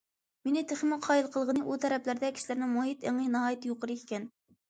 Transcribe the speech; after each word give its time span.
مېنى 0.47 0.61
تېخىمۇ 0.69 0.97
قايىل 1.07 1.27
قىلغىنى 1.35 1.65
ئۇ 1.65 1.75
تەرەپلەردە 1.83 2.31
كىشىلەرنىڭ 2.37 2.73
مۇھىت 2.77 3.05
ئېڭى 3.09 3.29
ناھايىتى 3.35 3.71
يۇقىرى 3.73 4.01
ئىكەن. 4.01 4.27